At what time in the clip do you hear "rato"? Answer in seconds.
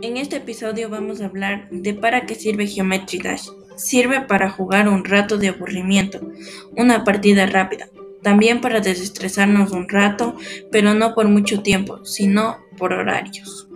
5.04-5.38, 9.88-10.36